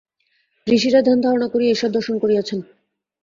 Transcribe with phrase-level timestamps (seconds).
[0.67, 2.59] ঋষিরা ধ্যান-ধারণা করিয়া ঈশ্বর দর্শন করিয়াছেন।